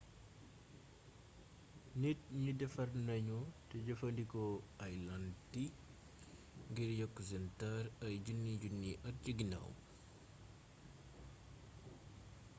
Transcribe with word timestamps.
nit 2.01 2.19
ñi 2.41 2.51
defar 2.59 2.89
nañu 3.07 3.37
te 3.67 3.75
jëfandikoo 3.85 4.53
ay 4.83 4.93
làntiy 5.07 5.71
ngir 6.69 6.91
yokk 6.99 7.15
seen 7.27 7.45
taar 7.59 7.85
ay 8.05 8.15
junniy-junniy 8.25 8.95
at 9.07 9.15
ci 9.23 9.31
ginaaw 9.37 9.69